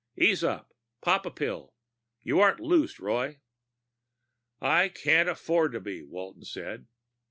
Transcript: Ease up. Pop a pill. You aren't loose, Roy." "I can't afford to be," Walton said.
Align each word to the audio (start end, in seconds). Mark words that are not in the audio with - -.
Ease 0.17 0.43
up. 0.43 0.73
Pop 1.01 1.27
a 1.27 1.29
pill. 1.29 1.75
You 2.23 2.39
aren't 2.39 2.59
loose, 2.59 2.99
Roy." 2.99 3.39
"I 4.59 4.89
can't 4.89 5.29
afford 5.29 5.73
to 5.73 5.79
be," 5.79 6.01
Walton 6.01 6.43
said. 6.43 6.87